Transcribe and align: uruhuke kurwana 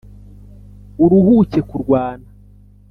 uruhuke 1.03 1.59
kurwana 1.69 2.29